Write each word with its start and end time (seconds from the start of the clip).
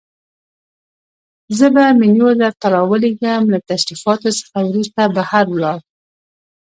زه 1.57 1.67
به 1.73 1.83
منیو 1.99 2.29
درته 2.41 2.67
راولېږم، 2.75 3.43
له 3.53 3.59
تشریفاتو 3.69 4.29
څخه 4.39 4.57
وروسته 4.69 5.01
بهر 5.15 5.45
ولاړ. 5.49 5.79